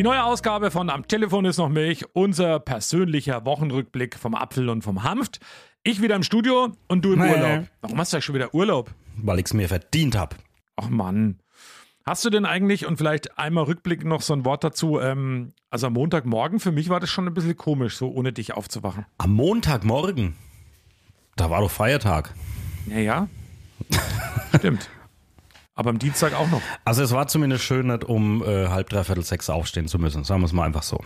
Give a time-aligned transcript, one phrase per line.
[0.00, 4.80] Die neue Ausgabe von Am Telefon ist noch Milch, unser persönlicher Wochenrückblick vom Apfel und
[4.80, 5.40] vom Hanft.
[5.82, 7.30] Ich wieder im Studio und du im Nee.
[7.32, 7.66] Urlaub.
[7.82, 8.94] Warum hast du eigentlich schon wieder Urlaub?
[9.18, 10.36] weil ich es mir verdient habe.
[10.76, 11.40] Ach Mann.
[12.06, 15.88] Hast du denn eigentlich, und vielleicht einmal rückblickend noch so ein Wort dazu, ähm, also
[15.88, 19.04] am Montagmorgen, für mich war das schon ein bisschen komisch, so ohne dich aufzuwachen.
[19.18, 20.34] Am Montagmorgen,
[21.36, 22.32] da war doch Feiertag.
[22.86, 23.28] Naja,
[24.56, 24.88] stimmt.
[25.80, 26.60] Aber am Dienstag auch noch.
[26.84, 30.24] Also es war zumindest schön, nicht um äh, halb, dreiviertel sechs aufstehen zu müssen.
[30.24, 31.02] Sagen wir es mal einfach so.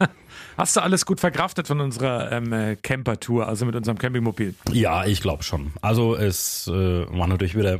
[0.56, 4.54] Hast du alles gut verkraftet von unserer ähm, äh, Camper-Tour, also mit unserem Campingmobil?
[4.72, 5.74] Ja, ich glaube schon.
[5.82, 7.78] Also es äh, war natürlich wieder.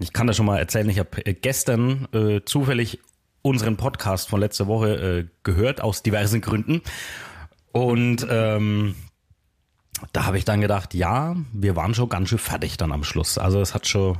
[0.00, 0.88] Ich kann das schon mal erzählen.
[0.88, 2.98] Ich habe gestern äh, zufällig
[3.40, 6.82] unseren Podcast von letzter Woche äh, gehört aus diversen Gründen
[7.70, 8.96] und ähm,
[10.12, 13.38] da habe ich dann gedacht, ja, wir waren schon ganz schön fertig dann am Schluss.
[13.38, 14.18] Also es hat schon,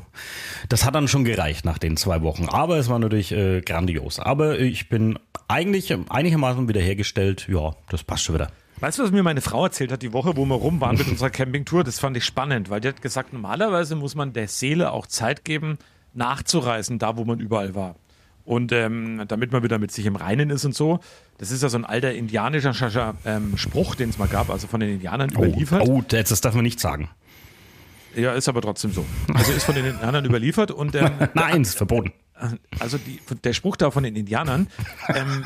[0.69, 2.49] das hat dann schon gereicht nach den zwei Wochen.
[2.49, 4.19] Aber es war natürlich äh, grandios.
[4.19, 7.49] Aber ich bin eigentlich einigermaßen wiederhergestellt.
[7.49, 8.51] Ja, das passt schon wieder.
[8.81, 11.07] Weißt du, was mir meine Frau erzählt hat die Woche, wo wir rum waren mit
[11.07, 11.85] unserer Campingtour?
[11.85, 15.45] Das fand ich spannend, weil die hat gesagt, normalerweise muss man der Seele auch Zeit
[15.45, 15.79] geben,
[16.15, 17.97] nachzureisen, da wo man überall war.
[18.51, 20.99] Und ähm, damit man wieder mit sich im Reinen ist und so.
[21.39, 24.81] Das ist ja so ein alter indianischer ähm, Spruch, den es mal gab, also von
[24.81, 25.87] den Indianern überliefert.
[25.87, 27.09] Oh, das darf man nicht sagen.
[28.17, 29.07] Ja, ist aber trotzdem so.
[29.35, 32.13] Also ist von den Indianern überliefert und ähm, Nein, ist verboten.
[32.81, 34.67] also die, der Spruch da von den Indianern,
[35.15, 35.45] ähm,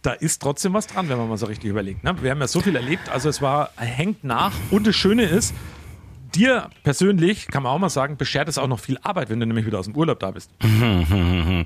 [0.00, 2.04] da ist trotzdem was dran, wenn man mal so richtig überlegt.
[2.04, 2.14] Ne?
[2.22, 4.52] Wir haben ja so viel erlebt, also es war, hängt nach.
[4.70, 5.52] Und das Schöne ist,
[6.34, 9.46] dir persönlich, kann man auch mal sagen, beschert es auch noch viel Arbeit, wenn du
[9.46, 10.50] nämlich wieder aus dem Urlaub da bist.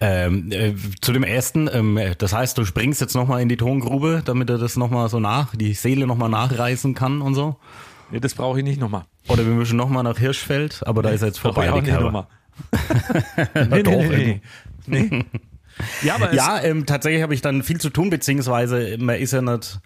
[0.00, 4.22] Ähm, äh, zu dem ersten, ähm, das heißt, du springst jetzt nochmal in die Tongrube,
[4.24, 7.56] damit er das nochmal so nach, die Seele nochmal nachreißen kann und so.
[8.10, 9.04] Nee, das brauche ich nicht nochmal.
[9.28, 12.00] Oder wir müssen nochmal nach Hirschfeld, aber da ist er jetzt vorbei, ich auch nicht
[12.00, 12.26] nochmal.
[13.70, 14.40] Nee, doch, nee,
[14.86, 15.08] nee.
[15.10, 15.24] nee.
[16.02, 19.42] Ja, aber Ja, ähm, tatsächlich habe ich dann viel zu tun, beziehungsweise man ist ja
[19.42, 19.80] nicht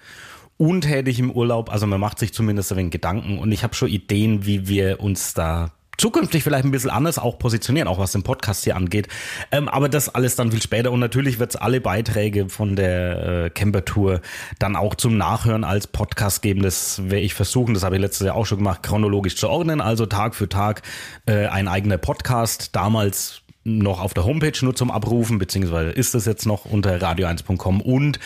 [0.59, 3.89] untätig im Urlaub, also man macht sich zumindest ein wenig Gedanken und ich habe schon
[3.89, 8.23] Ideen, wie wir uns da zukünftig vielleicht ein bisschen anders auch positionieren, auch was den
[8.23, 9.09] Podcast hier angeht.
[9.51, 13.45] Ähm, aber das alles dann viel später und natürlich wird es alle Beiträge von der
[13.45, 14.21] äh, Camper-Tour
[14.59, 16.63] dann auch zum Nachhören als Podcast geben.
[16.63, 19.81] Das werde ich versuchen, das habe ich letztes Jahr auch schon gemacht, chronologisch zu ordnen,
[19.81, 20.83] also Tag für Tag
[21.27, 22.77] äh, ein eigener Podcast.
[22.77, 27.81] Damals noch auf der Homepage nur zum Abrufen, beziehungsweise ist es jetzt noch unter radio1.com
[27.81, 28.21] und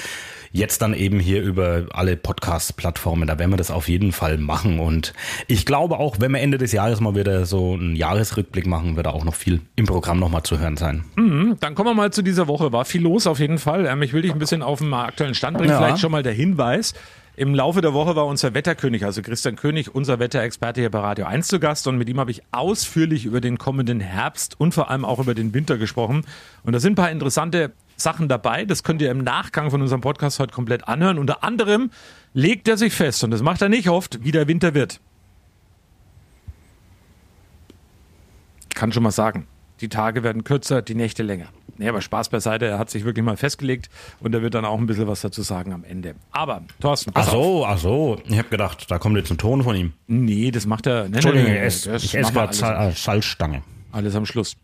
[0.53, 3.29] jetzt dann eben hier über alle Podcast-Plattformen.
[3.29, 4.81] Da werden wir das auf jeden Fall machen.
[4.81, 5.13] Und
[5.47, 9.07] ich glaube auch, wenn wir Ende des Jahres mal wieder so einen Jahresrückblick machen, wird
[9.07, 11.05] da auch noch viel im Programm nochmal zu hören sein.
[11.61, 12.73] Dann kommen wir mal zu dieser Woche.
[12.73, 13.87] War viel los auf jeden Fall.
[13.87, 15.71] Ähm, ich will dich ein bisschen auf den aktuellen Stand bringen.
[15.71, 15.79] Ja.
[15.79, 16.95] Vielleicht schon mal der Hinweis.
[17.37, 21.27] Im Laufe der Woche war unser Wetterkönig, also Christian König, unser Wetterexperte hier bei Radio
[21.27, 21.87] 1 zu Gast.
[21.87, 25.35] Und mit ihm habe ich ausführlich über den kommenden Herbst und vor allem auch über
[25.35, 26.27] den Winter gesprochen.
[26.65, 28.65] Und da sind ein paar interessante Sachen dabei.
[28.65, 31.19] Das könnt ihr im Nachgang von unserem Podcast heute komplett anhören.
[31.19, 31.91] Unter anderem
[32.35, 35.01] legt er sich fest, und das macht er nicht oft, wie der Winter wird.
[38.69, 39.47] Ich kann schon mal sagen,
[39.81, 41.47] die Tage werden kürzer, die Nächte länger.
[41.77, 43.89] Nee, aber Spaß beiseite, er hat sich wirklich mal festgelegt
[44.21, 46.15] und er wird dann auch ein bisschen was dazu sagen am Ende.
[46.31, 47.33] Aber, Thorsten, Ach auf.
[47.33, 48.21] so, ach so.
[48.27, 49.95] Ich habe gedacht, da kommt jetzt ein Ton von ihm.
[50.07, 51.09] Nee, das macht er.
[51.09, 53.63] Nee, Entschuldigung, nee, nee, ich esse gerade Salzstange.
[53.93, 54.57] alles am Schluss.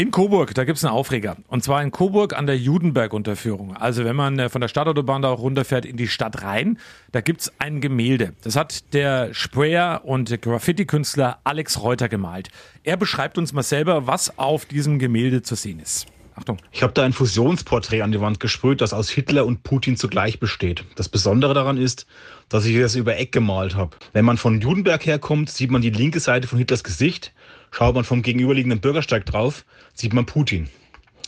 [0.00, 1.38] In Coburg, da gibt's einen Aufreger.
[1.48, 3.76] Und zwar in Coburg an der Judenberg-Unterführung.
[3.76, 6.78] Also wenn man äh, von der Stadtautobahn da auch runterfährt in die Stadt rein,
[7.10, 8.32] da gibt's ein Gemälde.
[8.44, 12.50] Das hat der Sprayer und Graffiti-Künstler Alex Reuter gemalt.
[12.84, 16.06] Er beschreibt uns mal selber, was auf diesem Gemälde zu sehen ist.
[16.36, 16.58] Achtung.
[16.70, 20.38] Ich habe da ein Fusionsporträt an die Wand gesprüht, das aus Hitler und Putin zugleich
[20.38, 20.84] besteht.
[20.94, 22.06] Das Besondere daran ist,
[22.48, 23.96] dass ich das über Eck gemalt habe.
[24.12, 27.32] Wenn man von Judenberg herkommt, sieht man die linke Seite von Hitlers Gesicht.
[27.72, 29.64] Schaut man vom gegenüberliegenden Bürgersteig drauf,
[29.98, 30.68] sieht man Putin.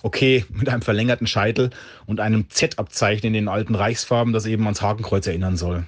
[0.02, 1.70] Okay, mit einem verlängerten Scheitel
[2.06, 5.84] und einem Z-Abzeichen in den alten Reichsfarben, das eben ans Hakenkreuz erinnern soll.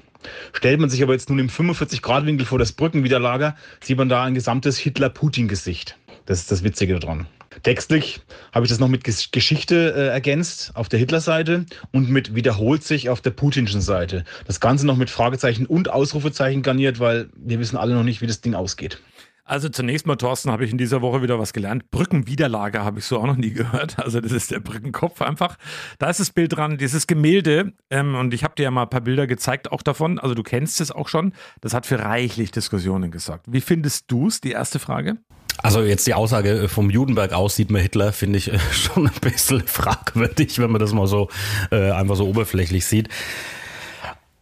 [0.53, 4.35] Stellt man sich aber jetzt nun im 45-Grad-Winkel vor das Brückenwiderlager, sieht man da ein
[4.35, 5.97] gesamtes Hitler-Putin-Gesicht.
[6.27, 7.27] Das ist das Witzige daran.
[7.65, 8.21] Textlich
[8.53, 12.83] habe ich das noch mit Ges- Geschichte äh, ergänzt auf der Hitler-Seite und mit wiederholt
[12.85, 14.25] sich auf der Putinschen Seite.
[14.47, 18.27] Das Ganze noch mit Fragezeichen und Ausrufezeichen garniert, weil wir wissen alle noch nicht, wie
[18.27, 19.01] das Ding ausgeht.
[19.45, 21.91] Also zunächst mal, Thorsten, habe ich in dieser Woche wieder was gelernt.
[21.91, 23.97] Brückenwiderlager habe ich so auch noch nie gehört.
[24.03, 25.57] Also das ist der Brückenkopf einfach.
[25.99, 27.73] Da ist das Bild dran, dieses Gemälde.
[27.89, 30.19] Ähm, und ich habe dir ja mal ein paar Bilder gezeigt auch davon.
[30.19, 31.33] Also du kennst es auch schon.
[31.61, 33.47] Das hat für reichlich Diskussionen gesorgt.
[33.49, 34.41] Wie findest du es?
[34.41, 35.19] Die erste Frage.
[35.59, 39.21] Also jetzt die Aussage vom Judenberg aus sieht man Hitler, finde ich äh, schon ein
[39.21, 41.29] bisschen fragwürdig, wenn man das mal so
[41.71, 43.09] äh, einfach so oberflächlich sieht.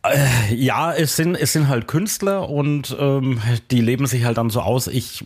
[0.03, 4.51] Äh, ja, es sind, es sind halt Künstler und ähm, die leben sich halt dann
[4.51, 4.87] so aus.
[4.87, 5.25] Ich,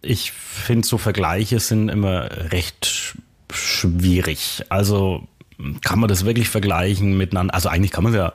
[0.00, 3.16] ich finde so Vergleiche sind immer recht
[3.52, 4.64] schwierig.
[4.68, 5.26] Also
[5.82, 7.54] kann man das wirklich vergleichen miteinander?
[7.54, 8.32] Also eigentlich kann man es ja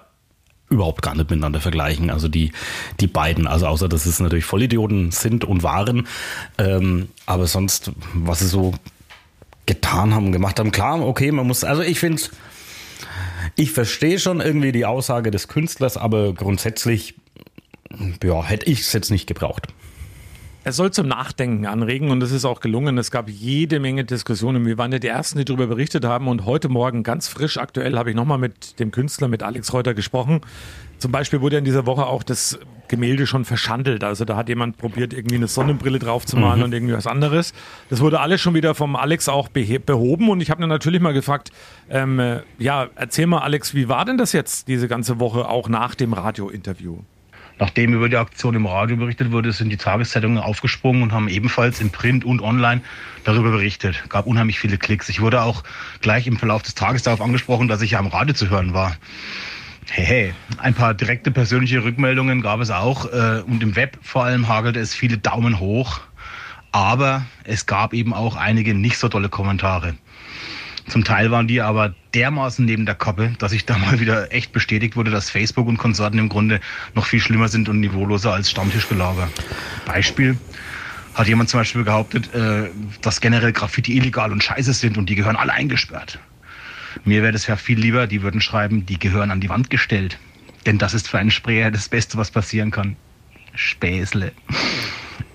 [0.69, 2.09] überhaupt gar nicht miteinander vergleichen.
[2.09, 2.51] Also die,
[2.99, 6.07] die beiden, also außer dass es natürlich Vollidioten sind und waren.
[6.57, 8.73] Ähm, aber sonst, was sie so
[9.65, 12.21] getan haben, gemacht haben, klar, okay, man muss, also ich finde
[13.57, 17.15] ich verstehe schon irgendwie die Aussage des Künstlers, aber grundsätzlich,
[18.23, 19.67] ja, hätte ich es jetzt nicht gebraucht.
[20.67, 22.97] Es soll zum Nachdenken anregen und es ist auch gelungen.
[22.97, 24.65] Es gab jede Menge Diskussionen.
[24.65, 27.97] Wir waren ja die Ersten, die darüber berichtet haben und heute Morgen ganz frisch aktuell
[27.97, 30.41] habe ich nochmal mit dem Künstler, mit Alex Reuter gesprochen.
[30.97, 32.59] Zum Beispiel wurde in dieser Woche auch das
[32.89, 34.03] Gemälde schon verschandelt.
[34.03, 36.65] Also da hat jemand probiert, irgendwie eine Sonnenbrille drauf zu malen mhm.
[36.65, 37.53] und irgendwie was anderes.
[37.89, 41.13] Das wurde alles schon wieder vom Alex auch behoben und ich habe dann natürlich mal
[41.13, 41.49] gefragt,
[41.89, 45.95] ähm, ja, erzähl mal Alex, wie war denn das jetzt diese ganze Woche auch nach
[45.95, 46.97] dem Radiointerview?
[47.59, 51.81] Nachdem über die Aktion im Radio berichtet wurde, sind die Tageszeitungen aufgesprungen und haben ebenfalls
[51.81, 52.81] im Print und online
[53.23, 54.03] darüber berichtet.
[54.09, 55.09] Gab unheimlich viele Klicks.
[55.09, 55.63] Ich wurde auch
[56.01, 58.95] gleich im Verlauf des Tages darauf angesprochen, dass ich ja am Radio zu hören war.
[59.89, 64.25] Hey, hey, ein paar direkte persönliche Rückmeldungen gab es auch äh, und im Web vor
[64.25, 66.01] allem hagelte es viele Daumen hoch.
[66.71, 69.95] Aber es gab eben auch einige nicht so tolle Kommentare.
[70.89, 74.53] Zum Teil waren die aber dermaßen neben der Kappe, dass ich da mal wieder echt
[74.53, 76.59] bestätigt wurde, dass Facebook und Konsorten im Grunde
[76.95, 79.29] noch viel schlimmer sind und niveauloser als Stammtischgelaber.
[79.85, 80.37] Beispiel
[81.13, 82.69] hat jemand zum Beispiel behauptet, äh,
[83.01, 86.19] dass generell Graffiti illegal und scheiße sind und die gehören alle eingesperrt.
[87.03, 90.19] Mir wäre das ja viel lieber, die würden schreiben, die gehören an die Wand gestellt.
[90.65, 92.95] Denn das ist für einen Sprayer das Beste, was passieren kann.
[93.55, 94.31] Späßle.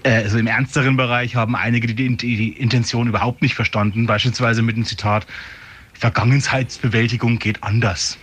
[0.03, 4.77] Äh, also im ernsteren Bereich haben einige die, die Intention überhaupt nicht verstanden, beispielsweise mit
[4.77, 5.27] dem Zitat,
[5.95, 8.19] Vergangenheitsbewältigung geht anders.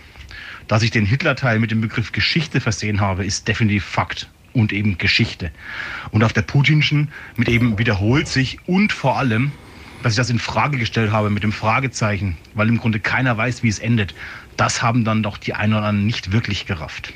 [0.68, 4.98] Dass ich den Hitler-Teil mit dem Begriff Geschichte versehen habe, ist definitiv Fakt und eben
[4.98, 5.50] Geschichte.
[6.10, 9.52] Und auf der Putinschen mit eben wiederholt sich und vor allem,
[10.02, 13.62] dass ich das in Frage gestellt habe mit dem Fragezeichen, weil im Grunde keiner weiß,
[13.62, 14.14] wie es endet.
[14.56, 17.12] Das haben dann doch die einen oder anderen nicht wirklich gerafft.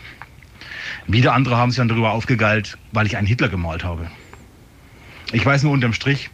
[1.06, 4.10] Wieder andere haben sich dann darüber aufgegeilt, weil ich einen Hitler gemalt habe.
[5.34, 6.30] Ich weiß nur unterm Strich,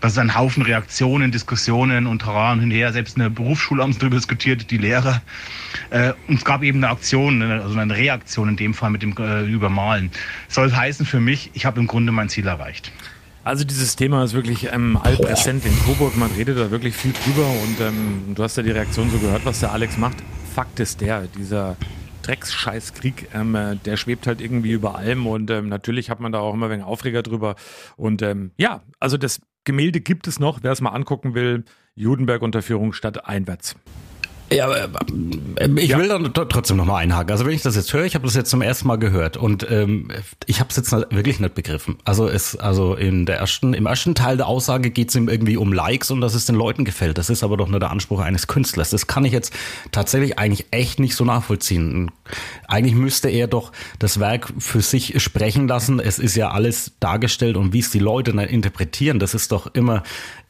[0.00, 4.72] dass es einen Haufen Reaktionen, Diskussionen und Terrain hinher, selbst eine Berufsschule haben darüber diskutiert,
[4.72, 5.22] die Lehrer.
[5.90, 9.14] Äh, und es gab eben eine Aktion, also eine Reaktion in dem Fall mit dem
[9.16, 10.10] äh, Übermalen.
[10.48, 12.90] Soll heißen für mich, ich habe im Grunde mein Ziel erreicht.
[13.44, 16.16] Also dieses Thema ist wirklich ähm, allpräsent in Coburg.
[16.16, 19.44] Man redet da wirklich viel drüber und ähm, du hast ja die Reaktion so gehört,
[19.44, 20.16] was der Alex macht.
[20.52, 21.76] Fakt ist der, dieser
[22.26, 26.40] Drecksscheißkrieg, ähm, äh, der schwebt halt irgendwie über allem und ähm, natürlich hat man da
[26.40, 27.54] auch immer wenig Aufreger drüber.
[27.96, 31.64] Und ähm, ja, also das Gemälde gibt es noch, wer es mal angucken will.
[31.94, 33.76] Judenberg unter Führung statt einwärts.
[34.50, 35.00] Ja, aber
[35.56, 35.98] äh, ich ja.
[35.98, 37.32] will dann trotzdem nochmal einhaken.
[37.32, 39.68] Also wenn ich das jetzt höre, ich habe das jetzt zum ersten Mal gehört und
[39.70, 40.08] ähm,
[40.46, 41.98] ich habe es jetzt wirklich nicht begriffen.
[42.04, 45.56] Also es, also in der ersten, im ersten Teil der Aussage geht es ihm irgendwie
[45.56, 47.18] um Likes und dass es den Leuten gefällt.
[47.18, 48.90] Das ist aber doch nur der Anspruch eines Künstlers.
[48.90, 49.52] Das kann ich jetzt
[49.90, 52.12] tatsächlich eigentlich echt nicht so nachvollziehen.
[52.68, 55.98] Eigentlich müsste er doch das Werk für sich sprechen lassen.
[55.98, 59.74] Es ist ja alles dargestellt und wie es die Leute dann interpretieren, das ist doch
[59.74, 60.04] immer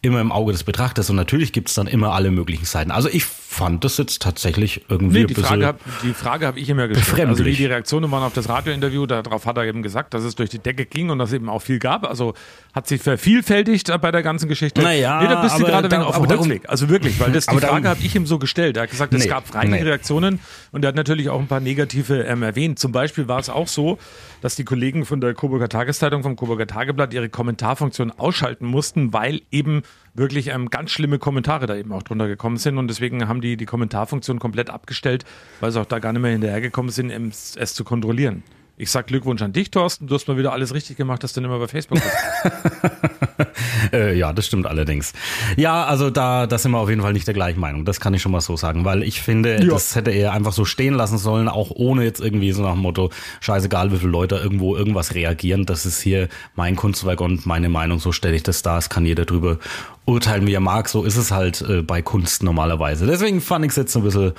[0.07, 2.91] immer im Auge des Betrachters und natürlich gibt es dann immer alle möglichen Seiten.
[2.91, 6.69] Also ich fand das jetzt tatsächlich irgendwie nee, die Frage hab, Die Frage habe ich
[6.69, 7.29] ihm ja gestellt.
[7.29, 10.35] Also wie die Reaktionen waren auf das Radiointerview, darauf hat er eben gesagt, dass es
[10.35, 12.07] durch die Decke ging und dass es eben auch viel gab.
[12.07, 12.35] Also
[12.75, 14.83] hat sich vervielfältigt bei der ganzen Geschichte.
[14.83, 16.69] Naja, nee, da bist du gerade da, auf dem Rückweg.
[16.69, 18.77] Also wirklich, weil das, die Frage habe ich ihm so gestellt.
[18.77, 19.83] Er hat gesagt, es nee, gab freie nee.
[19.83, 20.41] Reaktionen
[20.73, 22.79] und er hat natürlich auch ein paar negative ähm, erwähnt.
[22.79, 23.99] Zum Beispiel war es auch so,
[24.43, 29.43] dass die Kollegen von der Coburger Tageszeitung, vom Coburger Tageblatt ihre Kommentarfunktion ausschalten mussten, weil
[29.51, 29.83] eben
[30.15, 33.57] wirklich ähm, ganz schlimme Kommentare da eben auch drunter gekommen sind und deswegen haben die
[33.57, 35.25] die Kommentarfunktion komplett abgestellt,
[35.61, 38.43] weil sie auch da gar nicht mehr hinterhergekommen sind, es, es zu kontrollieren.
[38.79, 40.07] Ich sag Glückwunsch an dich, Thorsten.
[40.07, 43.53] Du hast mal wieder alles richtig gemacht, dass du nicht mehr bei Facebook bist.
[43.95, 45.15] äh, ja, das stimmt allerdings.
[45.57, 47.87] Ja, also da, da sind wir auf jeden Fall nicht der gleichen Meinung.
[47.87, 49.71] Das kann ich schon mal so sagen, weil ich finde, ja.
[49.71, 52.83] das hätte er einfach so stehen lassen sollen, auch ohne jetzt irgendwie so nach dem
[52.83, 53.09] Motto,
[53.41, 55.65] scheißegal, wie viele Leute irgendwo irgendwas reagieren.
[55.65, 57.99] Das ist hier mein Kunstwerk und meine Meinung.
[57.99, 58.77] So stelle ich das dar.
[58.77, 59.57] Es kann jeder drüber
[60.05, 60.91] urteilen, wie er mag.
[60.91, 63.07] So ist es halt äh, bei Kunst normalerweise.
[63.07, 64.35] Deswegen fand ich es jetzt ein bisschen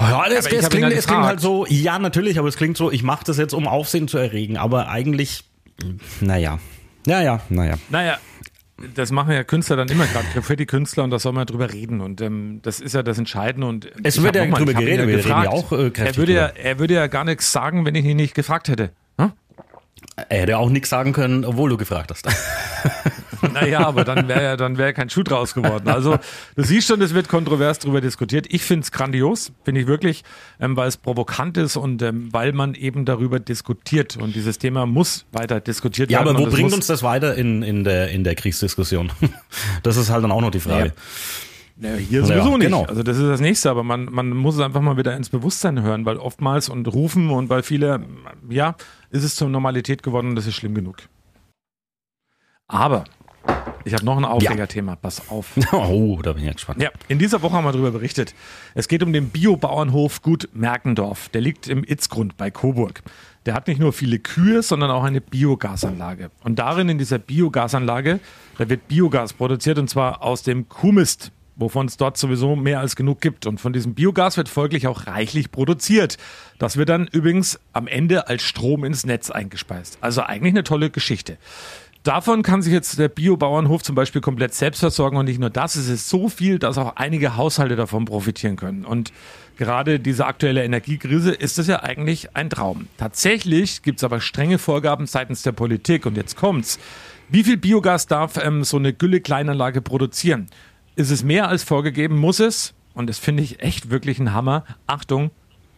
[0.00, 3.02] ja, das, das klingt, es klingt halt so, ja, natürlich, aber es klingt so, ich
[3.02, 5.44] mache das jetzt, um Aufsehen zu erregen, aber eigentlich,
[6.20, 6.58] naja.
[7.06, 7.76] Ja, ja, naja.
[7.88, 8.18] Naja,
[8.94, 11.72] das machen ja Künstler dann immer gerade für die Künstler und da soll man drüber
[11.72, 15.16] reden und ähm, das ist ja das Entscheidende und es wird ja drüber geredet, wir
[15.16, 18.04] gefragt, ja auch äh, er würde ja, er würde ja gar nichts sagen, wenn ich
[18.04, 18.90] ihn nicht gefragt hätte.
[19.18, 19.32] Hm?
[20.28, 22.28] Er hätte auch nichts sagen können, obwohl du gefragt hast.
[23.52, 25.88] Naja, aber dann wäre ja dann wäre kein Schuh draus geworden.
[25.88, 26.16] Also
[26.56, 28.46] du siehst schon, es wird kontrovers darüber diskutiert.
[28.50, 30.24] Ich finde es grandios, finde ich wirklich,
[30.60, 34.16] ähm, weil es provokant ist und ähm, weil man eben darüber diskutiert.
[34.16, 36.36] Und dieses Thema muss weiter diskutiert Ja, werden.
[36.36, 39.10] aber wo bringt uns das weiter in, in, der, in der Kriegsdiskussion?
[39.82, 40.92] Das ist halt dann auch noch die Frage.
[41.80, 42.60] Ja, hier sowieso Ja, nicht.
[42.66, 42.84] genau.
[42.86, 45.82] Also das ist das Nächste, aber man, man muss es einfach mal wieder ins Bewusstsein
[45.82, 48.00] hören, weil oftmals und rufen und weil viele,
[48.48, 48.76] ja,
[49.10, 50.96] ist es zur Normalität geworden und das ist schlimm genug.
[52.68, 53.04] Aber
[53.86, 55.52] ich habe noch ein Aufregerthema, pass auf.
[55.72, 56.82] Oh, da bin ich jetzt gespannt.
[56.82, 58.34] Ja, in dieser Woche haben wir darüber berichtet.
[58.74, 61.28] Es geht um den Biobauernhof Gut Merkendorf.
[61.28, 63.02] Der liegt im Itzgrund bei Coburg.
[63.46, 66.32] Der hat nicht nur viele Kühe, sondern auch eine Biogasanlage.
[66.42, 68.18] Und darin, in dieser Biogasanlage,
[68.58, 72.96] da wird Biogas produziert und zwar aus dem Kuhmist, wovon es dort sowieso mehr als
[72.96, 73.46] genug gibt.
[73.46, 76.18] Und von diesem Biogas wird folglich auch reichlich produziert.
[76.58, 79.98] Das wird dann übrigens am Ende als Strom ins Netz eingespeist.
[80.00, 81.38] Also eigentlich eine tolle Geschichte.
[82.06, 85.74] Davon kann sich jetzt der Biobauernhof zum Beispiel komplett selbst versorgen und nicht nur das,
[85.74, 88.84] es ist so viel, dass auch einige Haushalte davon profitieren können.
[88.84, 89.12] Und
[89.56, 92.86] gerade diese aktuelle Energiekrise ist es ja eigentlich ein Traum.
[92.96, 96.78] Tatsächlich gibt es aber strenge Vorgaben seitens der Politik und jetzt kommt's.
[97.28, 100.46] Wie viel Biogas darf ähm, so eine Gülle-Kleinanlage produzieren?
[100.94, 102.18] Ist es mehr als vorgegeben?
[102.18, 102.72] Muss es?
[102.94, 104.64] Und das finde ich echt wirklich ein Hammer.
[104.86, 105.32] Achtung,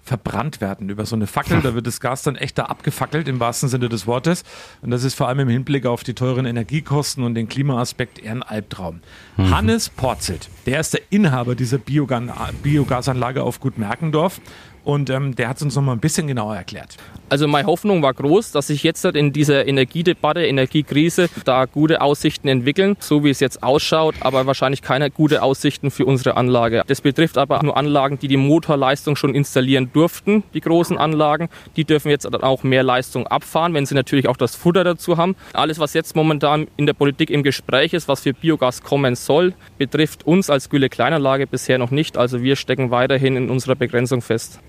[0.09, 1.61] verbrannt werden über so eine Fackel.
[1.63, 4.43] Da wird das Gas dann echt da abgefackelt im wahrsten Sinne des Wortes.
[4.83, 8.33] Und das ist vor allem im Hinblick auf die teuren Energiekosten und den Klimaaspekt eher
[8.33, 9.01] ein Albtraum.
[9.37, 14.41] Hannes Porzelt, der ist der Inhaber dieser Biogan Biogasanlage auf Gut Merkendorf.
[14.85, 16.97] Und ähm, der hat es uns noch mal ein bisschen genauer erklärt.
[17.31, 22.49] Also meine Hoffnung war groß, dass sich jetzt in dieser Energiedebatte, Energiekrise da gute Aussichten
[22.49, 26.83] entwickeln, so wie es jetzt ausschaut, aber wahrscheinlich keine gute Aussichten für unsere Anlage.
[26.87, 31.51] Das betrifft aber nur Anlagen, die die Motorleistung schon installieren durften, die großen Anlagen.
[31.77, 35.37] Die dürfen jetzt auch mehr Leistung abfahren, wenn sie natürlich auch das Futter dazu haben.
[35.53, 39.53] Alles, was jetzt momentan in der Politik im Gespräch ist, was für Biogas kommen soll,
[39.77, 42.17] betrifft uns als Gülle-Kleinanlage bisher noch nicht.
[42.17, 44.61] Also wir stecken weiterhin in unserer Begrenzung fest.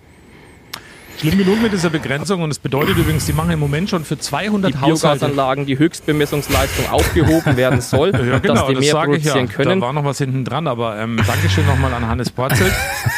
[1.20, 4.18] Schlimm genug mit dieser Begrenzung und es bedeutet übrigens, die machen im Moment schon für
[4.18, 5.26] 200 die Haushalte.
[5.26, 9.34] Biogasanlagen die Höchstbemessungsleistung aufgehoben werden soll, Ja, genau, dass die das mehr sage ich ja.
[9.34, 9.82] produzieren können.
[9.82, 12.72] Da war noch was hinten dran, aber ähm, Dankeschön nochmal an Hannes Porzelt.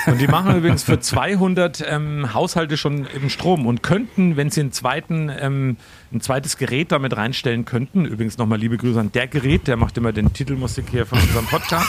[0.07, 4.61] Und die machen übrigens für 200 ähm, Haushalte schon eben Strom und könnten, wenn sie
[4.61, 5.77] einen zweiten, ähm,
[6.13, 9.97] ein zweites Gerät damit reinstellen könnten, übrigens nochmal liebe Grüße an der Gerät, der macht
[9.97, 11.87] immer den Titelmusik hier von unserem Podcast.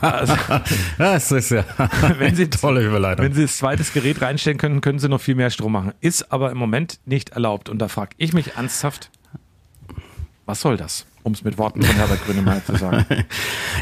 [0.00, 0.34] Also,
[0.98, 1.64] Das ist ja
[2.18, 3.24] wenn sie, tolle Überleitung.
[3.24, 5.92] wenn sie das zweites Gerät reinstellen könnten, können sie noch viel mehr Strom machen.
[6.00, 7.68] Ist aber im Moment nicht erlaubt.
[7.68, 9.10] Und da frage ich mich ernsthaft,
[10.44, 11.06] was soll das?
[11.24, 13.04] Um es mit Worten von Herbert Grönemeyer zu sagen.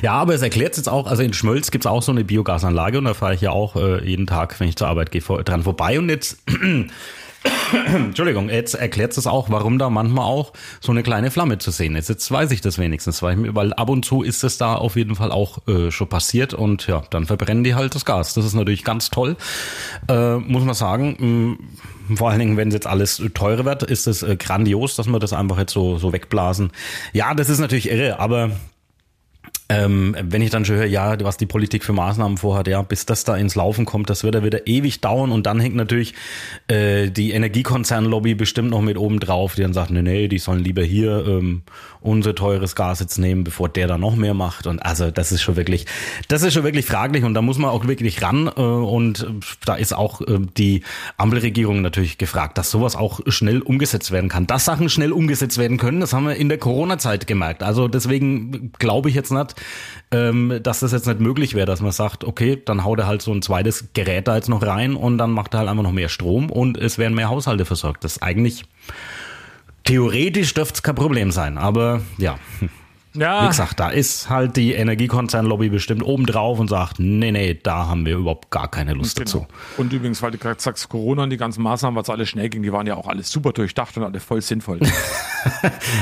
[0.02, 3.04] Ja, aber es erklärt jetzt auch, also in Schmölz gibt's auch so eine Biogasanlage und
[3.04, 5.62] da fahre ich ja auch äh, jeden Tag, wenn ich zur Arbeit gehe, vor, dran
[5.62, 6.42] vorbei und jetzt
[7.94, 11.96] Entschuldigung, jetzt erklärt es auch, warum da manchmal auch so eine kleine Flamme zu sehen
[11.96, 12.08] ist.
[12.08, 15.32] Jetzt weiß ich das wenigstens, weil, ab und zu ist es da auf jeden Fall
[15.32, 18.34] auch äh, schon passiert und ja, dann verbrennen die halt das Gas.
[18.34, 19.36] Das ist natürlich ganz toll,
[20.08, 21.56] äh, muss man sagen.
[22.08, 25.18] Mm, Vor allen Dingen, wenn jetzt alles teurer wird, ist es äh, grandios, dass wir
[25.18, 26.70] das einfach jetzt so, so wegblasen.
[27.12, 28.50] Ja, das ist natürlich irre, aber
[29.68, 33.06] ähm, wenn ich dann schon höre, ja, was die Politik für Maßnahmen vorhat, ja, bis
[33.06, 36.14] das da ins Laufen kommt, das wird ja wieder ewig dauern und dann hängt natürlich
[36.68, 40.62] äh, die Energiekonzernlobby bestimmt noch mit oben drauf, die dann sagt, nee, nee, die sollen
[40.62, 41.62] lieber hier ähm,
[42.02, 45.40] unser teures Gas jetzt nehmen, bevor der da noch mehr macht und also das ist
[45.40, 45.86] schon wirklich,
[46.28, 49.26] das ist schon wirklich fraglich und da muss man auch wirklich ran äh, und
[49.64, 50.82] da ist auch äh, die
[51.16, 54.46] Ampelregierung natürlich gefragt, dass sowas auch schnell umgesetzt werden kann.
[54.46, 57.62] Dass Sachen schnell umgesetzt werden können, das haben wir in der Corona-Zeit gemerkt.
[57.62, 59.54] Also deswegen glaube ich jetzt nicht,
[60.10, 63.22] ähm, dass das jetzt nicht möglich wäre, dass man sagt, okay, dann haut er halt
[63.22, 65.92] so ein zweites Gerät da jetzt noch rein und dann macht er halt einfach noch
[65.92, 68.04] mehr Strom und es werden mehr Haushalte versorgt.
[68.04, 68.64] Das ist eigentlich
[69.84, 72.38] theoretisch dürfte es kein Problem sein, aber ja.
[73.14, 77.54] Wie Ja, gesagt, da ist halt die Energiekonzernlobby bestimmt oben drauf und sagt, nee, nee,
[77.54, 79.40] da haben wir überhaupt gar keine Lust dazu.
[79.40, 79.48] Genau.
[79.76, 82.62] Und übrigens, weil du gerade sagst, Corona und die ganzen Maßnahmen, was alles schnell ging,
[82.62, 84.80] die waren ja auch alles super durchdacht und alle voll sinnvoll.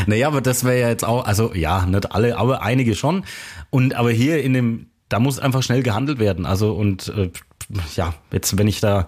[0.07, 3.25] Naja, aber das wäre ja jetzt auch, also ja, nicht alle, aber einige schon.
[3.71, 6.47] Und aber hier in dem, da muss einfach schnell gehandelt werden.
[6.47, 7.31] Also und äh,
[7.97, 9.07] ja, jetzt wenn ich da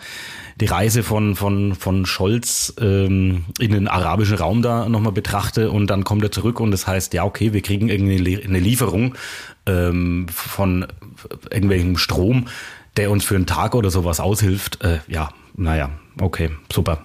[0.61, 5.89] die Reise von von von Scholz ähm, in den arabischen Raum da nochmal betrachte und
[5.89, 8.59] dann kommt er zurück und das heißt, ja okay, wir kriegen irgendwie eine Le- eine
[8.61, 9.15] Lieferung
[9.67, 10.87] ähm, von
[11.51, 12.47] irgendwelchem Strom,
[12.97, 14.83] der uns für einen Tag oder sowas aushilft.
[14.85, 17.05] Äh, ja, naja, okay, super.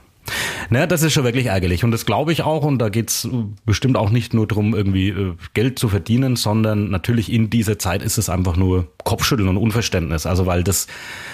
[0.70, 3.28] Naja, das ist schon wirklich ärgerlich und das glaube ich auch und da geht's
[3.66, 8.02] bestimmt auch nicht nur darum, irgendwie äh, Geld zu verdienen, sondern natürlich in dieser Zeit
[8.02, 10.26] ist es einfach nur Kopfschütteln und Unverständnis.
[10.26, 10.88] Also weil das,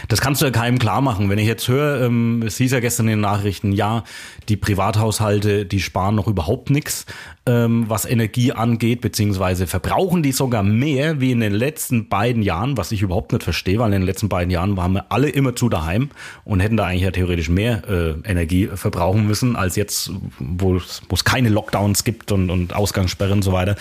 [0.07, 1.29] das kannst du ja keinem klar machen.
[1.29, 4.03] Wenn ich jetzt höre, ähm, es hieß ja gestern in den Nachrichten, ja,
[4.49, 7.05] die Privathaushalte, die sparen noch überhaupt nichts,
[7.47, 12.75] ähm, was Energie angeht, beziehungsweise verbrauchen die sogar mehr wie in den letzten beiden Jahren,
[12.77, 15.55] was ich überhaupt nicht verstehe, weil in den letzten beiden Jahren waren wir alle immer
[15.55, 16.09] zu daheim
[16.43, 21.23] und hätten da eigentlich ja theoretisch mehr äh, Energie verbrauchen müssen, als jetzt, wo es
[21.23, 23.75] keine Lockdowns gibt und, und Ausgangssperren und so weiter.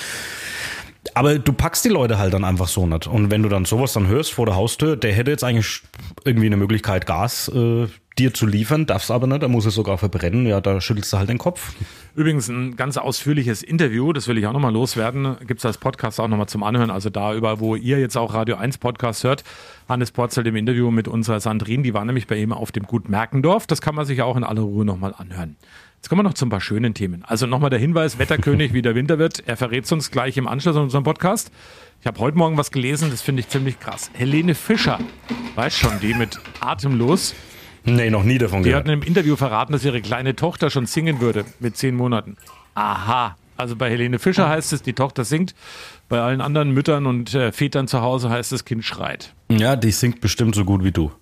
[1.12, 3.06] Aber du packst die Leute halt dann einfach so nicht.
[3.06, 5.82] Und wenn du dann sowas dann hörst vor der Haustür, der hätte jetzt eigentlich
[6.24, 7.86] irgendwie eine Möglichkeit, Gas äh,
[8.18, 11.18] dir zu liefern, darfst aber nicht, da muss es sogar verbrennen, ja, da schüttelst du
[11.18, 11.72] halt den Kopf.
[12.14, 16.20] Übrigens ein ganz ausführliches Interview, das will ich auch nochmal loswerden, gibt es als Podcast
[16.20, 19.42] auch nochmal zum Anhören, also da über, wo ihr jetzt auch Radio 1 Podcast hört,
[19.88, 23.08] Hannes Porzel im Interview mit unserer Sandrine, die war nämlich bei ihm auf dem Gut
[23.08, 25.56] Merkendorf, das kann man sich auch in aller Ruhe nochmal anhören.
[25.96, 27.24] Jetzt kommen wir noch zu ein paar schönen Themen.
[27.24, 29.42] Also nochmal der Hinweis, Wetterkönig, wie der Winter wird.
[29.46, 31.50] Er verrät uns gleich im Anschluss an unseren Podcast.
[32.02, 34.10] Ich habe heute Morgen was gelesen, das finde ich ziemlich krass.
[34.12, 34.98] Helene Fischer,
[35.54, 37.34] weißt schon, die mit Atemlos.
[37.84, 38.84] Nee, noch nie davon Die gehört.
[38.84, 42.36] hat in einem Interview verraten, dass ihre kleine Tochter schon singen würde mit zehn Monaten.
[42.74, 43.36] Aha.
[43.56, 45.54] Also bei Helene Fischer heißt es, die Tochter singt.
[46.08, 49.32] Bei allen anderen Müttern und äh, Vätern zu Hause heißt es, Kind schreit.
[49.48, 51.12] Ja, die singt bestimmt so gut wie du.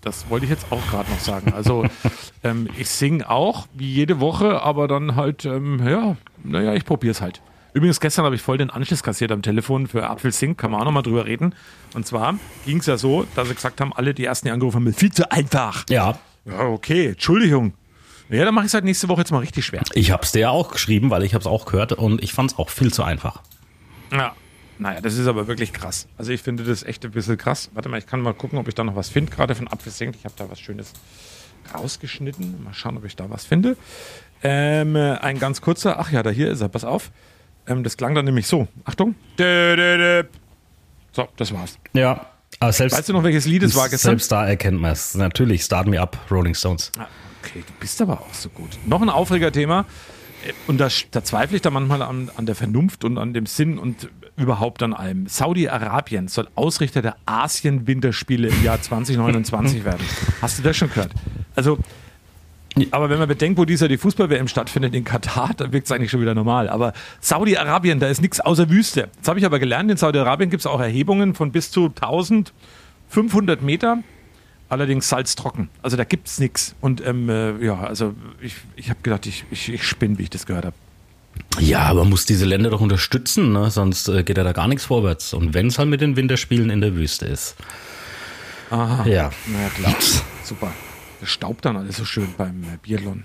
[0.00, 1.52] Das wollte ich jetzt auch gerade noch sagen.
[1.52, 1.84] Also
[2.44, 7.10] ähm, ich singe auch, wie jede Woche, aber dann halt, ähm, ja, naja, ich probiere
[7.10, 7.42] es halt.
[7.76, 10.80] Übrigens, gestern habe ich voll den Anschluss kassiert am Telefon für Apfel Sing, kann man
[10.80, 11.54] auch nochmal drüber reden.
[11.92, 14.76] Und zwar ging es ja so, dass sie gesagt haben, alle die ersten, die angerufen
[14.76, 15.84] haben, viel zu einfach.
[15.90, 17.74] Ja, Ja, okay, Entschuldigung.
[18.30, 19.82] Ja, dann mache ich es halt nächste Woche jetzt mal richtig schwer.
[19.92, 22.70] ich hab's dir ja auch geschrieben, weil ich hab's auch gehört und ich fand's auch
[22.70, 23.42] viel zu einfach.
[24.10, 24.34] Ja.
[24.78, 26.08] Naja, das ist aber wirklich krass.
[26.16, 27.68] Also ich finde das echt ein bisschen krass.
[27.74, 29.92] Warte mal, ich kann mal gucken, ob ich da noch was finde, gerade von Apfel
[29.92, 30.14] Sing.
[30.18, 30.94] Ich habe da was Schönes
[31.74, 32.64] rausgeschnitten.
[32.64, 33.76] Mal schauen, ob ich da was finde.
[34.42, 37.10] Ähm, äh, ein ganz kurzer, ach ja, da hier ist er, pass auf.
[37.66, 38.68] Ähm, das klang dann nämlich so.
[38.84, 39.14] Achtung.
[39.38, 40.24] Dö, dö, dö.
[41.12, 41.78] So, das war's.
[41.94, 42.26] Ja,
[42.60, 44.10] aber selbst, Weißt du noch, welches Lied es war gestern?
[44.10, 45.14] selbst da erkennt man es.
[45.14, 46.92] Natürlich, Start Me Up, Rolling Stones.
[46.98, 47.06] Ah,
[47.44, 48.70] Okay, du bist aber auch so gut.
[48.86, 49.84] Noch ein Aufregerthema.
[50.46, 53.46] Äh, Und da, da zweifle ich da manchmal an, an der Vernunft und an dem
[53.46, 55.26] Sinn und überhaupt an allem.
[55.28, 60.04] Saudi-Arabien soll Ausrichter der Asien-Winterspiele im Jahr 2029 werden.
[60.42, 61.12] Hast du das schon gehört?
[61.54, 61.78] Also,
[62.90, 65.92] aber wenn man bedenkt, wo dies Jahr die Fußball-WM stattfindet in Katar, dann wirkt es
[65.92, 66.68] eigentlich schon wieder normal.
[66.68, 69.08] Aber Saudi-Arabien, da ist nichts außer Wüste.
[69.16, 73.62] Jetzt habe ich aber gelernt, in Saudi-Arabien gibt es auch Erhebungen von bis zu 1500
[73.62, 73.98] Meter
[74.68, 75.68] allerdings salztrocken.
[75.82, 76.74] Also da gibt es nichts.
[76.80, 80.30] Und ähm, äh, ja, also ich, ich habe gedacht, ich, ich, ich spinne, wie ich
[80.30, 80.76] das gehört habe.
[81.58, 83.70] Ja, aber muss diese Länder doch unterstützen, ne?
[83.70, 85.32] sonst äh, geht ja da gar nichts vorwärts.
[85.34, 87.56] Und wenn es halt mit den Winterspielen in der Wüste ist.
[88.70, 89.06] Aha.
[89.06, 89.30] Ja.
[89.46, 89.94] Na ja, klar.
[90.42, 90.72] Super.
[91.20, 93.24] Das staubt dann alles so schön beim äh, Biathlon.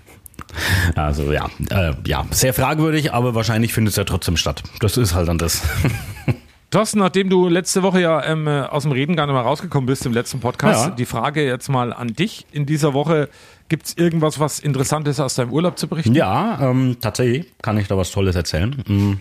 [0.94, 4.62] Also ja, äh, ja, sehr fragwürdig, aber wahrscheinlich findet es ja trotzdem statt.
[4.80, 5.62] Das ist halt dann das.
[6.70, 9.86] Thorsten, nachdem du letzte Woche ja ähm, äh, aus dem Reden gar nicht mehr rausgekommen
[9.86, 10.90] bist im letzten Podcast, Ja.
[10.94, 12.46] die Frage jetzt mal an dich.
[12.50, 13.28] In dieser Woche
[13.68, 16.14] gibt es irgendwas, was Interessantes aus deinem Urlaub zu berichten?
[16.14, 18.70] Ja, ähm, tatsächlich kann ich da was Tolles erzählen.
[18.86, 19.12] Mm,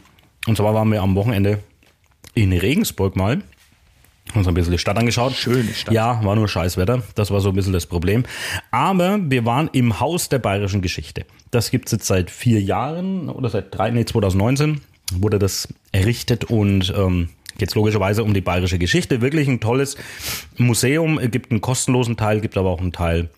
[0.47, 1.59] Und zwar waren wir am Wochenende
[2.33, 3.41] in Regensburg mal.
[4.33, 5.33] Uns ein bisschen die Stadt angeschaut.
[5.33, 5.93] Schöne Stadt.
[5.93, 7.03] Ja, war nur Scheißwetter.
[7.15, 8.23] Das war so ein bisschen das Problem.
[8.71, 11.25] Aber wir waren im Haus der bayerischen Geschichte.
[11.51, 14.81] Das gibt's jetzt seit vier Jahren oder seit drei, nee, 2019
[15.13, 19.21] wurde das errichtet und ähm, geht logischerweise um die bayerische Geschichte.
[19.21, 19.97] Wirklich ein tolles
[20.57, 21.19] Museum.
[21.19, 23.29] Es gibt einen kostenlosen Teil, gibt aber auch einen Teil,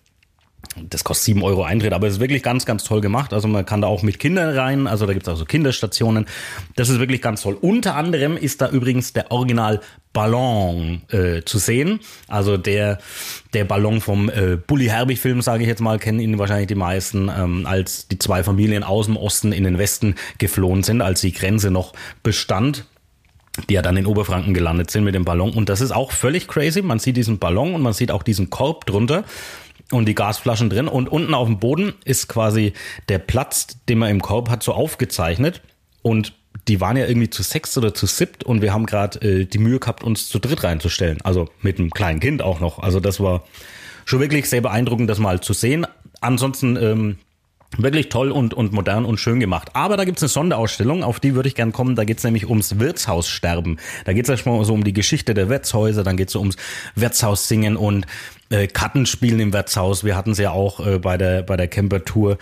[0.76, 3.32] das kostet 7 Euro Eintritt, aber es ist wirklich ganz, ganz toll gemacht.
[3.32, 6.26] Also man kann da auch mit Kindern rein, also da gibt es auch so Kinderstationen.
[6.76, 7.56] Das ist wirklich ganz toll.
[7.60, 9.80] Unter anderem ist da übrigens der Original
[10.12, 12.00] Ballon äh, zu sehen.
[12.28, 12.98] Also der,
[13.52, 16.76] der Ballon vom äh, Bully Herbig Film, sage ich jetzt mal, kennen ihn wahrscheinlich die
[16.76, 21.20] meisten, ähm, als die zwei Familien aus dem Osten in den Westen geflohen sind, als
[21.20, 22.86] die Grenze noch bestand
[23.68, 25.52] die ja dann in Oberfranken gelandet sind mit dem Ballon.
[25.52, 26.82] Und das ist auch völlig crazy.
[26.82, 29.22] Man sieht diesen Ballon und man sieht auch diesen Korb drunter
[29.90, 30.88] und die Gasflaschen drin.
[30.88, 32.72] Und unten auf dem Boden ist quasi
[33.08, 35.62] der Platz, den man im Korb hat, so aufgezeichnet.
[36.02, 36.34] Und
[36.68, 39.58] die waren ja irgendwie zu sechs oder zu siebt und wir haben gerade äh, die
[39.58, 41.20] Mühe gehabt, uns zu dritt reinzustellen.
[41.22, 42.78] Also mit einem kleinen Kind auch noch.
[42.78, 43.44] Also das war
[44.04, 45.86] schon wirklich sehr beeindruckend, das mal zu sehen.
[46.20, 47.18] Ansonsten ähm,
[47.78, 49.70] Wirklich toll und, und modern und schön gemacht.
[49.74, 51.96] Aber da gibt's eine Sonderausstellung, auf die würde ich gern kommen.
[51.96, 53.80] Da geht's nämlich ums Wirtshaussterben.
[54.04, 56.56] Da geht's erstmal so um die Geschichte der Wirtshäuser, dann geht's so ums
[56.94, 58.06] Wirtshaussingen und
[58.50, 60.04] äh, Kartenspielen im Wirtshaus.
[60.04, 62.38] Wir hatten's ja auch äh, bei der, bei der Camper-Tour.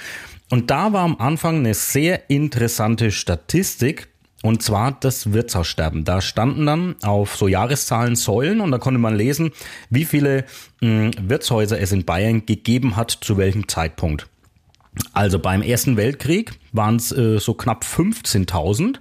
[0.50, 4.08] Und da war am Anfang eine sehr interessante Statistik.
[4.42, 6.04] Und zwar das Wirtshaussterben.
[6.04, 9.52] Da standen dann auf so Jahreszahlen Säulen und da konnte man lesen,
[9.88, 10.44] wie viele
[10.80, 14.26] mh, Wirtshäuser es in Bayern gegeben hat, zu welchem Zeitpunkt.
[15.12, 18.96] Also beim Ersten Weltkrieg waren es äh, so knapp 15.000.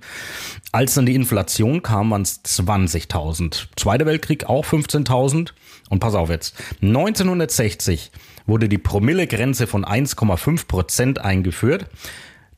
[0.71, 3.67] Als dann die Inflation kam, waren es 20.000.
[3.75, 5.51] Zweiter Weltkrieg auch 15.000.
[5.89, 6.56] Und pass auf jetzt.
[6.82, 8.12] 1960
[8.45, 11.88] wurde die Promillegrenze von 1,5 Prozent eingeführt.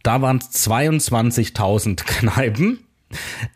[0.04, 2.80] Da waren es 22.000 Kneipen.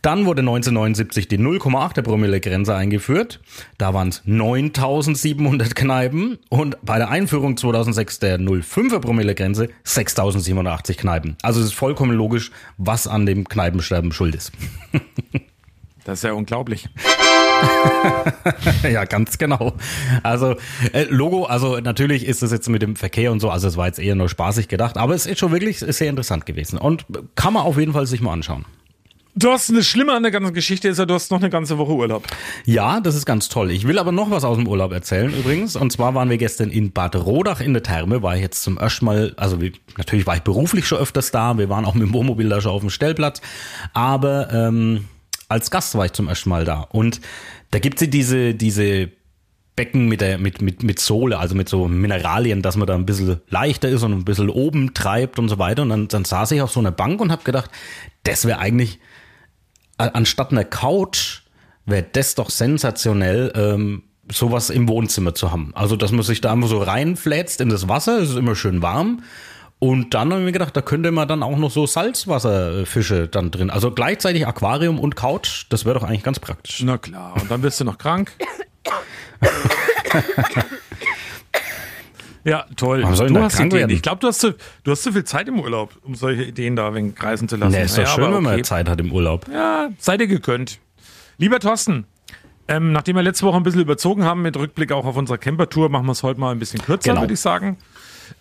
[0.02, 3.40] Dann wurde 1979 die 0,8er Promille-Grenze eingeführt.
[3.78, 11.38] Da waren es 9700 Kneipen und bei der Einführung 2006 der 0,5er Promille-Grenze 6087 Kneipen.
[11.42, 14.52] Also es ist vollkommen logisch, was an dem Kneipensterben schuld ist.
[16.08, 16.88] Das ist ja unglaublich.
[18.84, 19.74] ja, ganz genau.
[20.24, 20.56] Also
[20.94, 23.88] äh, Logo, also natürlich ist es jetzt mit dem Verkehr und so, also es war
[23.88, 27.52] jetzt eher nur spaßig gedacht, aber es ist schon wirklich sehr interessant gewesen und kann
[27.52, 28.64] man auf jeden Fall sich mal anschauen.
[29.40, 31.78] Du hast eine Schlimme an der ganzen Geschichte ist ja, du hast noch eine ganze
[31.78, 32.26] Woche Urlaub.
[32.66, 33.70] Ja, das ist ganz toll.
[33.70, 35.76] Ich will aber noch was aus dem Urlaub erzählen übrigens.
[35.76, 38.80] Und zwar waren wir gestern in Bad Rodach in der Therme, war ich jetzt zum
[38.80, 39.60] ersten Mal, also
[39.96, 42.72] natürlich war ich beruflich schon öfters da, wir waren auch mit dem Wohnmobil da schon
[42.72, 43.42] auf dem Stellplatz,
[43.94, 45.06] aber ähm,
[45.50, 46.88] als Gast war ich zum ersten Mal da.
[46.90, 47.22] Und
[47.70, 49.12] da gibt es diese, diese
[49.76, 53.06] Becken mit, der, mit, mit, mit Sohle, also mit so Mineralien, dass man da ein
[53.06, 55.84] bisschen leichter ist und ein bisschen oben treibt und so weiter.
[55.84, 57.70] Und dann, dann saß ich auf so einer Bank und habe gedacht,
[58.24, 59.00] das wäre eigentlich
[59.98, 61.42] anstatt einer Couch
[61.86, 65.72] wäre das doch sensationell, ähm, sowas im Wohnzimmer zu haben.
[65.74, 68.82] Also, dass man sich da einfach so reinflätzt in das Wasser, es ist immer schön
[68.82, 69.24] warm.
[69.80, 73.70] Und dann haben wir gedacht, da könnte man dann auch noch so Salzwasserfische dann drin.
[73.70, 76.82] Also gleichzeitig Aquarium und Couch, das wäre doch eigentlich ganz praktisch.
[76.84, 78.32] Na klar, und dann wirst du noch krank.
[82.48, 83.02] ja, toll.
[83.04, 83.80] Warum soll du hast krank Ideen.
[83.82, 83.92] werden?
[83.96, 86.76] Ich glaube, du hast zu, du hast zu viel Zeit im Urlaub, um solche Ideen
[86.76, 87.74] da wegen kreisen zu lassen.
[87.74, 88.64] Nee, ist doch Ja, schön, aber wenn man okay.
[88.64, 89.46] Zeit hat im Urlaub.
[89.52, 90.80] Ja, seid ihr gegönnt.
[91.38, 92.06] Lieber Thorsten,
[92.68, 95.90] ähm, nachdem wir letzte Woche ein bisschen überzogen haben mit Rückblick auch auf unsere Camper-Tour,
[95.90, 97.22] machen wir es heute mal ein bisschen kürzer, Genau.
[97.22, 97.78] würde ich sagen.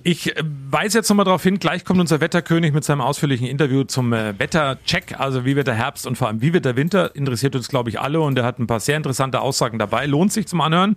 [0.03, 3.85] Ich äh, weise jetzt nochmal darauf hin, gleich kommt unser Wetterkönig mit seinem ausführlichen Interview
[3.85, 7.15] zum äh, Wettercheck, also wie wird der Herbst und vor allem wie wird der Winter,
[7.15, 10.33] interessiert uns, glaube ich, alle und er hat ein paar sehr interessante Aussagen dabei, lohnt
[10.33, 10.97] sich zum Anhören.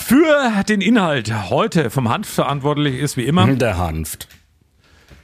[0.00, 4.28] Für den Inhalt heute vom Hanf verantwortlich ist wie immer Der Hanft.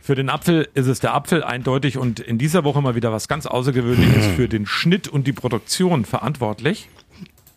[0.03, 3.29] für den Apfel ist es der Apfel eindeutig und in dieser Woche mal wieder was
[3.29, 6.89] ganz Außergewöhnliches für den Schnitt und die Produktion verantwortlich.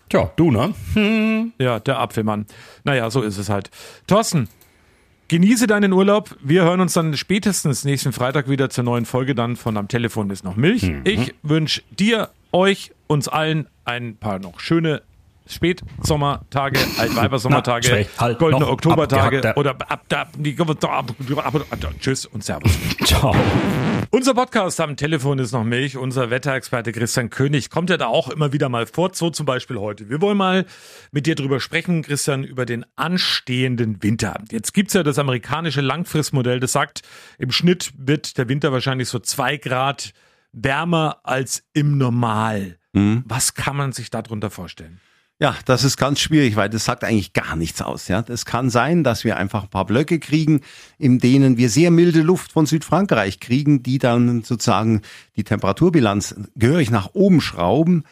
[0.09, 0.73] Tja, du, ne?
[1.59, 2.45] Ja, der Apfelmann.
[2.85, 3.71] Naja, so ist es halt.
[4.05, 4.47] Thorsten,
[5.27, 6.37] genieße deinen Urlaub.
[6.41, 10.29] Wir hören uns dann spätestens nächsten Freitag wieder zur neuen Folge dann von Am Telefon
[10.29, 10.89] ist noch Milch.
[11.03, 15.01] Ich wünsche dir, euch, uns allen ein paar noch schöne
[15.47, 18.07] Spätsommertage, Altweibersommertage,
[18.37, 20.35] goldene Oktobertage oder ab, ab,
[21.99, 22.71] Tschüss und Servus.
[23.03, 23.35] Ciao.
[24.09, 25.97] Unser Podcast am Telefon ist noch Milch.
[25.97, 29.77] Unser Wetterexperte Christian König kommt ja da auch immer wieder mal vor, so zum Beispiel
[29.77, 30.09] heute.
[30.09, 30.65] Wir wollen mal
[31.11, 34.35] mit dir drüber sprechen, Christian, über den anstehenden Winter.
[34.51, 37.01] Jetzt gibt's ja das amerikanische Langfristmodell, das sagt,
[37.37, 40.13] im Schnitt wird der Winter wahrscheinlich so zwei Grad
[40.51, 42.77] wärmer als im Normal.
[43.27, 44.99] Was kann man sich darunter vorstellen?
[45.39, 48.07] Ja, das ist ganz schwierig, weil das sagt eigentlich gar nichts aus.
[48.07, 50.61] Ja, das kann sein, dass wir einfach ein paar Blöcke kriegen,
[50.97, 55.01] in denen wir sehr milde Luft von Südfrankreich kriegen, die dann sozusagen
[55.35, 58.03] die Temperaturbilanz gehörig nach oben schrauben.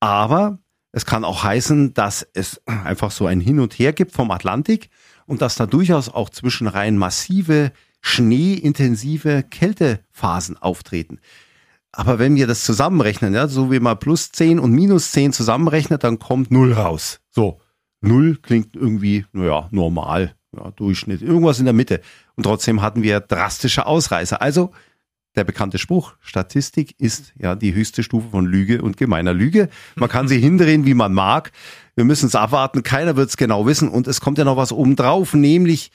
[0.00, 0.60] Aber
[0.92, 4.88] es kann auch heißen, dass es einfach so ein Hin und Her gibt vom Atlantik
[5.26, 11.20] und dass da durchaus auch zwischenreihen massive schneeintensive Kältephasen auftreten.
[11.92, 16.02] Aber wenn wir das zusammenrechnen, ja, so wie man plus 10 und minus 10 zusammenrechnet,
[16.04, 17.20] dann kommt null raus.
[17.30, 17.60] So,
[18.00, 22.00] null klingt irgendwie, naja, normal, ja, Durchschnitt, irgendwas in der Mitte.
[22.34, 24.40] Und trotzdem hatten wir drastische Ausreißer.
[24.40, 24.72] Also,
[25.34, 29.70] der bekannte Spruch, Statistik ist ja die höchste Stufe von Lüge und gemeiner Lüge.
[29.96, 31.52] Man kann sie hindrehen, wie man mag.
[31.94, 33.88] Wir müssen es abwarten, keiner wird es genau wissen.
[33.88, 35.90] Und es kommt ja noch was obendrauf, nämlich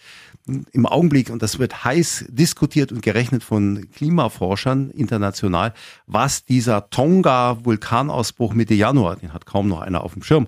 [0.72, 5.74] im Augenblick, und das wird heiß diskutiert und gerechnet von Klimaforschern international,
[6.06, 10.48] was dieser Tonga-Vulkanausbruch Mitte Januar, den hat kaum noch einer auf dem Schirm,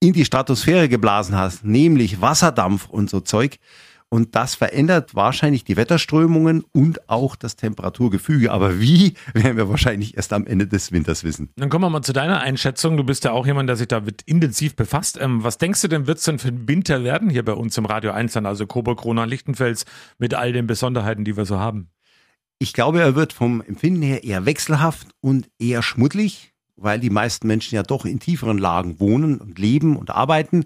[0.00, 3.58] in die Stratosphäre geblasen hat, nämlich Wasserdampf und so Zeug.
[4.16, 8.50] Und das verändert wahrscheinlich die Wetterströmungen und auch das Temperaturgefüge.
[8.50, 11.50] Aber wie, werden wir wahrscheinlich erst am Ende des Winters wissen.
[11.56, 12.96] Dann kommen wir mal zu deiner Einschätzung.
[12.96, 15.18] Du bist ja auch jemand, der sich damit intensiv befasst.
[15.20, 17.76] Ähm, was denkst du denn, wird es denn für den Winter werden hier bei uns
[17.76, 19.84] im Radio 1 dann, also Coburg, Krona, Lichtenfels,
[20.16, 21.90] mit all den Besonderheiten, die wir so haben?
[22.58, 27.46] Ich glaube, er wird vom Empfinden her eher wechselhaft und eher schmuddelig, weil die meisten
[27.48, 30.64] Menschen ja doch in tieferen Lagen wohnen und leben und arbeiten.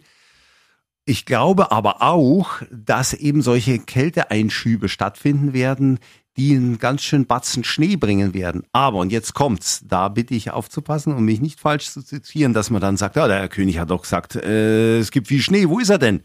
[1.10, 5.98] Ich glaube aber auch, dass eben solche Kälteeinschübe stattfinden werden,
[6.36, 8.62] die einen ganz schön Batzen Schnee bringen werden.
[8.70, 12.70] Aber, und jetzt kommt's, da bitte ich aufzupassen und mich nicht falsch zu zitieren, dass
[12.70, 15.68] man dann sagt, ja, der Herr König hat doch gesagt, äh, es gibt viel Schnee,
[15.68, 16.22] wo ist er denn?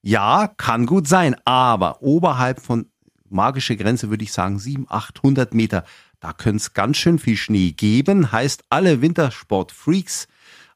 [0.00, 2.86] Ja, kann gut sein, aber oberhalb von
[3.28, 5.84] magische Grenze würde ich sagen 700, 800 Meter.
[6.20, 8.32] Da könnte es ganz schön viel Schnee geben.
[8.32, 10.26] Heißt, alle Wintersport-Freaks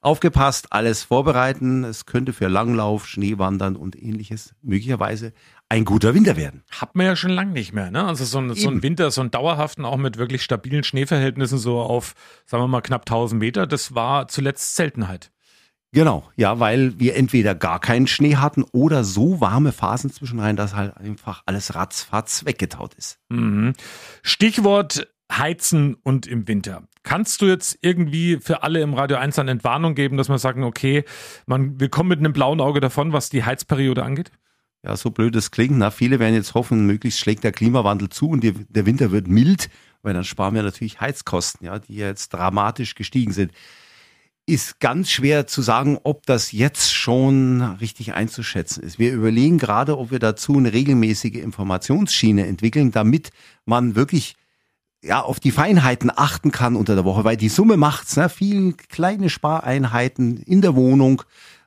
[0.06, 1.82] aufgepasst, alles vorbereiten.
[1.82, 5.32] Es könnte für Langlauf, Schneewandern und ähnliches möglicherweise
[5.68, 6.62] ein guter Winter werden.
[6.70, 8.04] Hat man ja schon lange nicht mehr, ne?
[8.04, 11.80] Also so ein, so ein Winter, so ein dauerhaften, auch mit wirklich stabilen Schneeverhältnissen, so
[11.80, 12.14] auf,
[12.46, 15.32] sagen wir mal, knapp 1000 Meter, das war zuletzt Seltenheit.
[15.92, 20.74] Genau, ja, weil wir entweder gar keinen Schnee hatten oder so warme Phasen zwischenrein, dass
[20.76, 23.18] halt einfach alles ratzfatz weggetaut ist.
[23.28, 23.72] Mhm.
[24.22, 26.84] Stichwort Heizen und im Winter.
[27.06, 30.64] Kannst du jetzt irgendwie für alle im Radio 1 eine Entwarnung geben, dass wir sagen,
[30.64, 31.04] okay,
[31.46, 34.32] man, wir kommen mit einem blauen Auge davon, was die Heizperiode angeht?
[34.82, 35.78] Ja, so blöd es klingt.
[35.78, 39.28] Na, viele werden jetzt hoffen, möglichst schlägt der Klimawandel zu und die, der Winter wird
[39.28, 39.70] mild,
[40.02, 43.52] weil dann sparen wir natürlich Heizkosten, ja, die jetzt dramatisch gestiegen sind.
[44.44, 48.98] Ist ganz schwer zu sagen, ob das jetzt schon richtig einzuschätzen ist.
[48.98, 53.30] Wir überlegen gerade, ob wir dazu eine regelmäßige Informationsschiene entwickeln, damit
[53.64, 54.34] man wirklich
[55.02, 58.28] ja, auf die Feinheiten achten kann unter der Woche, weil die Summe macht's, ne?
[58.28, 61.22] Viele kleine Spareinheiten in der Wohnung,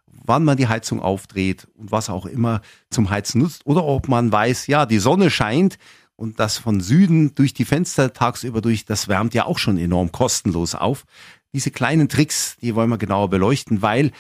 [0.08, 4.32] wann man die Heizung aufdreht und was auch immer zum Heizen nutzt oder ob man
[4.32, 5.78] weiß, ja, die Sonne scheint
[6.16, 10.12] und das von Süden durch die Fenster tagsüber durch, das wärmt ja auch schon enorm
[10.12, 11.06] kostenlos auf.
[11.54, 14.12] Diese kleinen Tricks, die wollen wir genauer beleuchten, weil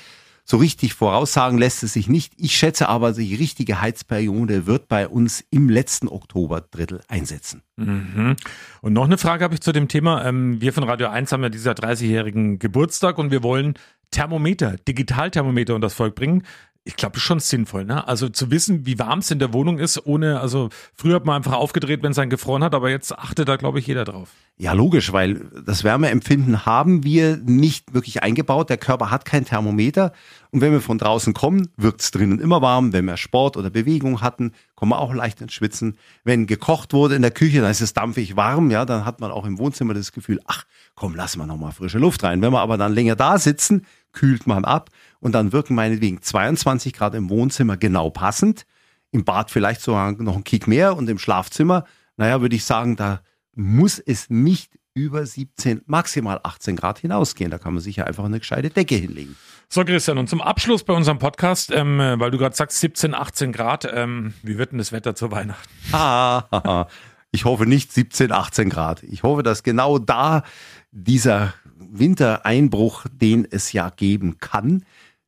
[0.49, 2.33] so richtig voraussagen lässt es sich nicht.
[2.38, 7.62] Ich schätze aber, die richtige Heizperiode wird bei uns im letzten Oktoberdrittel einsetzen.
[7.75, 8.35] Mhm.
[8.81, 10.25] Und noch eine Frage habe ich zu dem Thema.
[10.25, 13.75] Ähm, wir von Radio 1 haben ja dieser 30-jährigen Geburtstag und wir wollen
[14.09, 16.41] Thermometer, Digitalthermometer und das Volk bringen.
[16.89, 18.08] Ich glaube, schon sinnvoll, ne?
[18.08, 21.36] Also zu wissen, wie warm es in der Wohnung ist, ohne, also früher hat man
[21.36, 24.30] einfach aufgedreht, wenn es einen gefroren hat, aber jetzt achtet da, glaube ich, jeder drauf.
[24.58, 28.71] Ja, logisch, weil das Wärmeempfinden haben wir nicht wirklich eingebaut.
[28.71, 30.13] Der Körper hat kein Thermometer.
[30.52, 32.91] Und wenn wir von draußen kommen, wirkt es drinnen immer warm.
[32.91, 35.97] Wenn wir Sport oder Bewegung hatten, kommen wir auch leicht ins Schwitzen.
[36.23, 38.71] Wenn gekocht wurde in der Küche, dann ist es dampfig warm.
[38.71, 41.99] Ja, dann hat man auch im Wohnzimmer das Gefühl, ach, komm, lass mal nochmal frische
[41.99, 42.41] Luft rein.
[42.41, 46.93] Wenn wir aber dann länger da sitzen, kühlt man ab und dann wirken meinetwegen 22
[46.93, 48.65] Grad im Wohnzimmer genau passend.
[49.12, 51.86] Im Bad vielleicht sogar noch ein Kick mehr und im Schlafzimmer,
[52.17, 53.22] naja, würde ich sagen, da
[53.56, 57.52] muss es nicht über 17, maximal 18 Grad hinausgehen.
[57.52, 59.36] Da kann man sich ja einfach eine gescheite Decke hinlegen.
[59.69, 63.52] So, Christian, und zum Abschluss bei unserem Podcast, ähm, weil du gerade sagst 17, 18
[63.52, 65.69] Grad, ähm, wie wird denn das Wetter zur Weihnachten?
[67.32, 69.04] Ich hoffe nicht 17, 18 Grad.
[69.04, 70.43] Ich hoffe, dass genau da
[70.91, 71.54] dieser
[71.91, 74.86] Wintereinbruch, den es ja geben kann,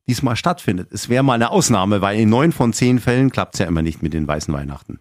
[0.08, 0.92] diesmal stattfindet.
[0.92, 3.82] Es wäre mal eine Ausnahme, weil in neun von zehn Fällen klappt es ja immer
[3.82, 4.98] nicht mit den weißen Weihnachten.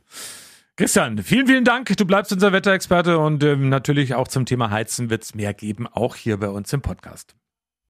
[0.78, 1.95] Christian, vielen, vielen Dank.
[1.97, 5.88] Du bleibst unser Wetterexperte und ähm, natürlich auch zum Thema Heizen wird es mehr geben,
[5.88, 7.36] auch hier bei uns im Podcast.